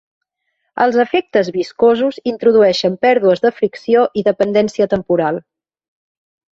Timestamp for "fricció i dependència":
3.61-4.93